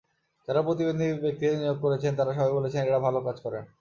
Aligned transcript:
যাঁরা 0.47 0.61
প্রতিবন্ধী 0.61 1.07
ব্যক্তিদের 1.23 1.57
নিয়োগ 1.57 1.77
করেছেন, 1.81 2.11
তাঁরা 2.15 2.31
সবাই 2.33 2.53
বলেছেন 2.53 2.81
এঁরা 2.83 2.99
ভালো 2.99 3.19
কাজ 3.21 3.37
করেন। 3.41 3.63